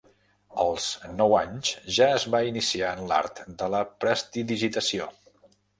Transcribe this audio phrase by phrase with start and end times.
[0.61, 0.87] Als
[1.19, 5.13] nous anys ja es va iniciar en l'art de la prestidigitació.